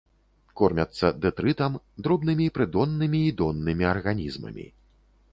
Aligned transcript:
Кормяцца 0.59 1.09
дэтрытам, 1.25 1.75
дробнымі 2.07 2.47
прыдоннымі 2.55 3.19
і 3.27 3.35
доннымі 3.41 3.85
арганізмамі. 3.93 4.65